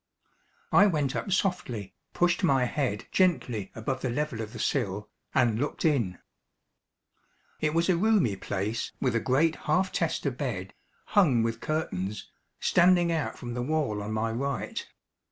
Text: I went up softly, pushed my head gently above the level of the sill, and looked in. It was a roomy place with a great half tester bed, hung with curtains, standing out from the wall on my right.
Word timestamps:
I 0.71 0.87
went 0.87 1.15
up 1.15 1.31
softly, 1.31 1.93
pushed 2.11 2.43
my 2.43 2.63
head 2.65 3.05
gently 3.11 3.71
above 3.75 4.01
the 4.01 4.09
level 4.09 4.41
of 4.41 4.51
the 4.51 4.57
sill, 4.57 5.11
and 5.35 5.59
looked 5.59 5.85
in. 5.85 6.17
It 7.59 7.75
was 7.75 7.87
a 7.87 7.95
roomy 7.95 8.35
place 8.35 8.91
with 8.99 9.13
a 9.15 9.19
great 9.19 9.55
half 9.69 9.91
tester 9.91 10.31
bed, 10.31 10.73
hung 11.05 11.43
with 11.43 11.59
curtains, 11.61 12.31
standing 12.59 13.11
out 13.11 13.37
from 13.37 13.53
the 13.53 13.61
wall 13.61 14.01
on 14.01 14.11
my 14.11 14.31
right. 14.31 14.87